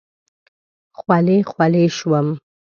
خولې 0.99 1.37
خولې 1.49 1.85
شوم. 1.97 2.27